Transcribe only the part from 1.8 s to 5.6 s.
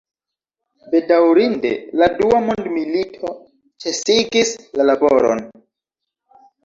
la dua mondmilito ĉesigis la laboron.